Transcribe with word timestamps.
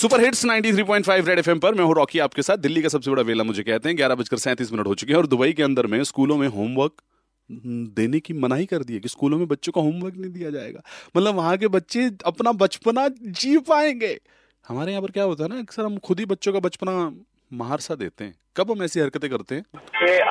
Super 0.00 0.20
hits 0.20 0.44
93.5 0.46 1.26
red 1.28 1.38
FM 1.38 1.58
पर। 1.58 1.74
मैं 1.74 1.84
हूँ 1.84 1.94
रॉकी 1.94 2.18
आपके 2.18 2.42
साथ। 2.42 2.56
दिल्ली 2.58 2.82
का 2.82 2.88
सबसे 2.88 3.10
बड़ा 3.10 3.22
वेला 3.22 3.44
मुझे 3.44 3.62
कहते 3.62 3.88
हैं। 3.88 3.96
ग्यारह 3.96 4.14
बजकर 4.14 4.36
सैंतीस 4.36 4.72
मिनट 4.72 4.86
हो 4.86 4.94
चुके 4.94 5.12
हैं 5.12 5.18
और 5.18 5.26
दुबई 5.26 5.52
के 5.52 5.62
अंदर 5.62 5.86
में 5.86 6.02
स्कूलों 6.04 6.36
में 6.36 6.46
होमवर्क 6.48 7.02
देने 7.96 8.20
की 8.20 8.34
मनाही 8.36 8.66
कर 8.66 8.82
दी 8.82 8.94
है 8.94 9.00
कि 9.00 9.08
स्कूलों 9.08 9.38
में 9.38 9.46
बच्चों 9.48 9.72
को 9.72 9.80
होमवर्क 9.82 10.14
नहीं 10.16 10.30
दिया 10.32 10.50
जाएगा। 10.50 10.80
मतलब 11.16 11.34
वहाँ 11.34 11.56
के 11.56 11.68
बच्चे 11.68 12.08
अपना 12.26 12.52
बचपना 12.64 13.06
जी 13.18 13.56
पाएँगे। 13.68 14.16
हमारे 14.64 14.92
यहाँ 14.92 15.02
पर 15.02 15.10
क्या 15.10 15.24
होता 15.24 15.44
है 15.44 15.48
ना 15.50 15.58
अक्सर 15.58 15.84
हम 15.84 15.98
खुद 16.00 16.20
ही 16.20 16.26
बच्चों 16.26 16.52
का 16.52 16.60
बचपना 16.60 16.98
महार 17.52 17.80
सा 17.80 17.94
देते 17.96 18.24
हैं। 18.24 18.34
कब 18.56 18.70
हम 18.70 18.82
ऐसी 18.82 19.00
हरकतें 19.00 19.30
करते 19.30 19.54
हैं? 19.54 19.64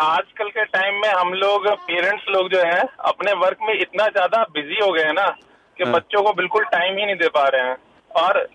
आजकल 0.01 0.49
के 0.49 0.65
टाइम 0.67 1.01
में 1.01 1.09
हम 1.11 1.33
लोग 1.35 1.67
पेरेंट्स 1.87 2.25
लोग 2.29 2.49
जो 2.51 2.63
है 2.65 2.83
अपने 3.07 3.33
वर्क 3.41 3.67
में 3.67 3.73
इतना 3.75 4.07
ज़्यादा 4.09 4.43
बिज़ी 4.53 4.85
हो 4.85 4.91
गए 4.91 5.03
हैं 5.03 5.13
ना 5.15 5.27
कि 5.79 5.83
हाँ। 5.83 5.93
बच्चों 5.93 6.23
को 6.23 6.33
बिल्कुल 6.35 6.63
टाइम 6.71 6.97
ही 6.97 7.05
नहीं 7.05 7.15
दे 7.17 7.27
पा 7.35 7.47
रहे 7.47 7.69
हैं। 7.69 7.77
और 8.11 8.47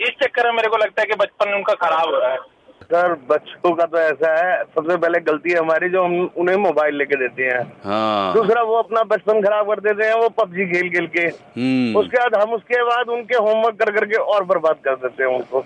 इस 0.00 0.10
चक्कर 0.22 0.46
में 0.46 0.52
मेरे 0.52 0.68
को 0.68 0.76
लगता 0.76 1.02
है 1.02 1.06
कि 1.06 1.14
बचपन 1.14 1.54
उनका 1.54 1.74
खराब 1.74 2.14
हो 2.14 2.20
रहा 2.20 2.30
है। 2.30 2.38
सर 2.82 3.12
बच्चों 3.28 3.74
का 3.74 3.84
तो 3.86 3.98
ऐसा 3.98 4.30
है 4.38 4.64
सबसे 4.64 4.96
पहले 4.96 5.20
गलती 5.20 5.50
है 5.50 5.58
हमारी 5.58 5.88
जो 5.88 6.04
हम 6.04 6.30
उन्हें 6.36 6.56
मोबाइल 6.56 6.96
लेके 6.96 7.16
देते 7.16 7.42
हैं। 7.42 7.60
हाँ। 7.84 8.34
दूसरा 8.34 8.62
वो 8.62 8.74
अपना 8.74 9.02
बचपन 9.02 9.40
खराब 9.42 9.66
कर 9.66 9.80
देते 9.80 10.06
हैं 10.06 10.14
वो 10.14 10.28
पबजी 10.28 10.66
खेल 10.72 10.90
खेल 10.90 11.06
के। 11.06 11.26
हम्म। 11.60 11.96
उसके 11.98 12.18
बाद 12.18 12.42
हम 12.42 12.52
उसके 12.54 12.82
बाद 12.84 13.08
उनके 13.08 13.34
होमवर्क 13.34 13.76
कर 13.76 13.90
करके 13.90 14.14
और 14.14 14.44
बर्बाद 14.44 14.76
कर 14.84 14.94
देते 14.94 15.24
हैं 15.24 15.30
उनको। 15.30 15.64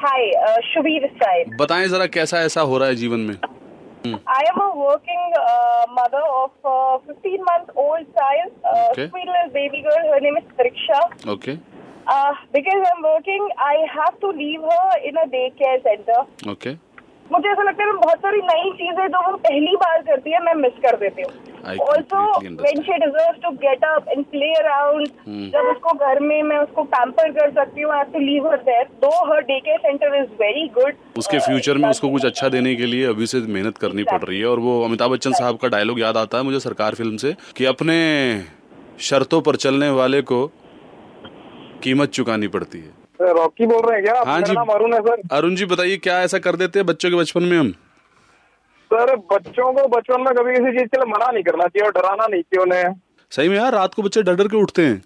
Hi, 0.00 0.22
uh, 0.46 0.58
Shubhi 0.70 1.00
this 1.02 1.14
side. 1.20 1.56
बताएँ 1.60 1.86
जरा 1.88 2.06
कैसा 2.06 2.40
ऐसा 2.40 2.60
हो 2.60 2.78
रहा 2.78 2.88
है 2.88 2.94
जीवन 2.94 3.20
में? 3.20 3.36
I 4.06 4.42
am 4.50 4.58
a 4.62 4.68
working 4.76 5.32
uh, 5.38 5.86
mother 5.94 6.20
of 6.40 6.50
a 6.64 6.98
15 7.06 7.44
month 7.44 7.70
old 7.74 8.04
child, 8.18 8.52
uh, 8.64 8.90
Okay. 8.90 9.08
sweet 9.08 9.26
little 9.26 9.50
baby 9.54 9.82
girl. 9.82 10.12
Her 10.12 10.20
name 10.20 10.36
is 10.36 10.44
Pariksha. 10.60 11.00
Okay 11.32 11.75
Uh, 12.06 12.32
because 12.52 12.82
I'm 12.88 13.02
working, 13.02 13.48
I 13.58 13.84
have 13.92 14.18
to 14.20 14.28
leave 14.30 14.60
her 14.60 14.90
in 15.04 15.16
a 15.16 15.26
daycare 15.30 15.78
center. 15.86 16.20
Okay 16.50 16.74
मुझे 17.30 17.48
ऐसा 17.50 17.62
लगता 17.62 17.82
है 17.82 17.92
मैं 17.92 18.00
बहुत 18.00 18.18
सारी 18.24 18.40
नई 18.48 18.70
चीज़ें 18.80 19.06
जो 19.12 19.20
वो 19.26 19.36
पहली 19.46 19.74
बार 19.76 20.02
करती 20.08 20.30
है 20.32 20.42
मैं 20.42 20.52
मिस 20.54 20.72
कर 20.82 20.96
देती 20.96 21.22
हूँ। 21.22 21.78
Also 21.86 22.18
when 22.40 22.82
she 22.82 22.98
deserve 23.04 23.40
to 23.44 23.50
get 23.62 23.84
up 23.84 24.08
and 24.08 24.24
play 24.34 24.52
around. 24.54 25.08
जब 25.54 25.70
उसको 25.70 25.94
घर 26.06 26.20
में 26.22 26.42
मैं 26.50 26.58
उसको 26.58 26.82
पैम्पर 26.92 27.32
कर 27.38 27.50
सकती 27.54 27.82
हूँ 27.82 27.92
I 27.94 28.04
to 28.12 28.18
leave 28.18 28.46
her 28.50 28.62
there 28.68 28.84
though 29.04 29.10
her 29.32 29.40
day 29.48 29.58
care 29.60 29.78
centre 29.86 30.14
is 30.20 30.30
very 30.42 30.66
good 30.76 31.18
उसके 31.18 31.38
फ्यूचर 31.46 31.78
में 31.78 31.88
उसको 31.88 32.10
कुछ 32.10 32.26
अच्छा 32.26 32.48
देने 32.56 32.74
के 32.76 32.86
लिए 32.92 33.06
अभी 33.06 33.26
से 33.26 33.40
मेहनत 33.48 33.78
करनी 33.78 34.04
पड़ 34.10 34.22
रही 34.24 34.38
है 34.40 34.46
और 34.48 34.60
वो 34.68 34.82
अमिताभ 34.84 35.10
बच्चन 35.12 35.32
साहब 35.40 35.56
का 35.62 35.68
डायलॉग 35.76 36.00
याद 36.00 36.16
आता 36.16 36.38
है 36.38 36.44
मुझे 36.44 36.60
सरकार 36.60 36.94
फ़िल्म 36.94 37.16
से 37.24 37.34
कि 37.56 37.64
अपने 37.72 37.98
शर्तों 39.08 39.40
पर 39.48 39.56
चलने 39.66 39.90
वाले 39.98 40.22
को 40.32 40.40
कीमत 41.86 42.10
चुकानी 42.10 42.48
पड़ती 42.48 42.78
है। 42.78 43.32
रॉकी 43.34 43.66
बोल 43.66 43.82
रहे 43.82 43.94
हैं 43.94 44.04
क्या? 44.04 44.22
हाँ 44.26 44.40
जी। 44.40 44.54
अरुण 44.70 44.94
है 44.94 45.00
सर। 45.00 45.22
अरुण 45.32 45.54
जी 45.54 45.64
बताइए 45.66 45.96
क्या 45.98 46.20
ऐसा 46.22 46.38
कर 46.46 46.56
देते 46.56 46.78
हैं 46.78 46.86
बच्चों 46.86 47.10
के 47.10 47.16
बचपन 47.16 47.42
में 47.42 47.58
हम? 47.58 47.70
सर 48.90 49.14
बच्चों 49.32 49.72
को 49.72 49.86
बचपन 49.88 50.20
में 50.20 50.34
कभी 50.34 50.52
किसी 50.52 50.78
चीज़ 50.78 50.88
के 50.88 50.96
लिए 50.96 51.12
मना 51.12 51.30
नहीं 51.30 51.42
करना 51.42 51.66
चाहिए 51.66 51.86
और 51.86 51.92
डराना 51.92 52.26
नहीं 52.26 52.42
चाहिए 52.42 52.62
उन्हें। 52.62 52.94
सही 53.32 53.48
में 53.48 53.56
यार 53.56 53.72
रात 53.72 53.94
को 53.94 54.02
बच्चे 54.02 54.22
डर 54.22 54.34
डर 54.36 54.48
के 54.48 54.56
उठते 54.56 54.82
हैं। 54.82 55.02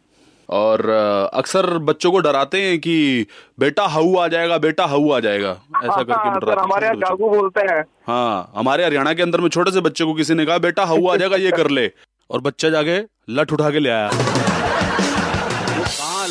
और 0.49 0.89
अक्सर 1.35 1.67
बच्चों 1.89 2.11
को 2.13 2.21
डराते 2.21 2.63
हैं 2.63 2.79
कि 2.79 3.27
बेटा 3.61 3.85
हऊ 3.89 4.17
आ 4.17 4.27
जाएगा 4.29 4.59
बेटा 4.59 4.85
हऊ 4.85 5.11
आ 5.11 5.21
जाएगा। 5.21 5.51
ऐसा 5.51 5.97
करके 5.97 6.13
हाँ, 6.13 6.35
डराते 6.35 6.51
हैं 6.51 6.63
हमारे 6.63 6.87
यहाँ। 6.87 6.97
गागू 6.99 7.29
बोलते 7.31 7.67
हैं। 7.71 7.81
हाँ 8.07 8.53
हमारे 8.57 8.85
हरियाणा 8.85 9.13
के 9.15 9.23
अंदर 9.23 9.41
में 9.41 9.49
छोटे 9.49 9.71
से 9.71 9.81
बच्चे 9.81 10.05
को 10.05 10.15
किसी 10.15 10.35
ने 10.35 10.47
कहा 10.47 10.59
बेटा 10.59 10.85
हऊ 10.85 11.09
आ 11.09 11.17
जाएगा 11.17 11.37
ये 11.37 11.51
कर 11.53 11.71
ले। 11.71 11.91
और 12.31 12.41
बच्चा 12.41 12.69
जाके 12.69 12.99
लठ 13.31 13.53
उठा 13.53 13.71
के 13.71 13.79
ले 13.79 13.91
आया। 13.91 14.50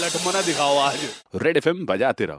कहाँ 0.10 0.28
मना 0.28 0.42
दिखाओ 0.42 0.78
आज। 0.78 1.00
रेड 1.36 1.58
एफ़ 1.58 1.70
बजाते 1.70 2.26
रहो। 2.26 2.38